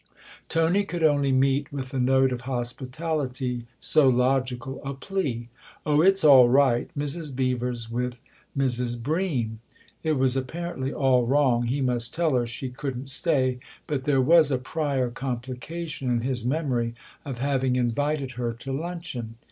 Tony 0.49 0.83
could 0.83 1.03
only 1.03 1.31
meet 1.31 1.71
with 1.71 1.89
the 1.89 1.99
note 1.99 2.31
of 2.31 2.41
hospitality 2.49 3.67
so 3.79 4.09
logical 4.09 4.81
a 4.83 4.95
plea." 4.95 5.47
Oh, 5.85 6.01
it's 6.01 6.23
all 6.23 6.49
right 6.49 6.89
Mrs. 6.97 7.35
Beever's 7.35 7.87
with 7.91 8.19
Mrs. 8.57 8.99
Bream." 8.99 9.59
It 10.01 10.13
was 10.13 10.35
apparently 10.35 10.91
all 10.91 11.27
wrong 11.27 11.67
he 11.67 11.81
must 11.81 12.15
tell 12.15 12.33
her 12.33 12.47
she 12.47 12.69
couldn't 12.69 13.11
stay; 13.11 13.59
but 13.85 14.05
there 14.05 14.21
was 14.21 14.49
a 14.49 14.57
prior 14.57 15.11
complication 15.11 16.09
in 16.09 16.21
his 16.21 16.43
memory 16.43 16.95
of 17.23 17.37
having 17.37 17.75
invited 17.75 18.31
her 18.31 18.53
to 18.53 18.71
luncheon. 18.71 19.35